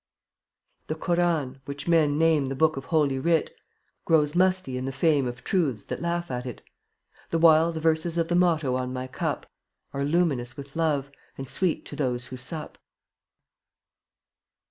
[0.87, 1.05] 24 The
[1.35, 3.51] Koran, which men name The book of Holy Writ,
[4.03, 6.63] Grows musty in the fame Of truths that laugh at it;
[7.29, 9.45] The while the verses of The motto on my cup
[9.93, 12.79] Are luminous with love, And sweet to those who sup.